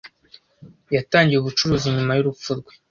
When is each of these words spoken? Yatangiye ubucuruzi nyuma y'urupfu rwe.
Yatangiye 0.95 1.37
ubucuruzi 1.39 1.87
nyuma 1.95 2.13
y'urupfu 2.15 2.49
rwe. 2.59 2.73